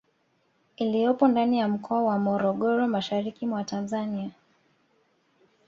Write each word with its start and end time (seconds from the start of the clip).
Iliyopo 0.75 1.27
ndani 1.27 1.59
ya 1.59 1.67
Mkoa 1.67 2.03
wa 2.03 2.19
Morogoro 2.19 2.87
mashariki 2.87 3.47
mwa 3.47 3.63
Tanzania 3.63 4.31